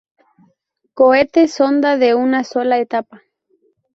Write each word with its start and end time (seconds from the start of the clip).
Cohete 0.95 1.47
sonda 1.47 1.95
de 1.95 2.15
una 2.15 2.43
sola 2.43 2.79
etapa. 2.79 3.21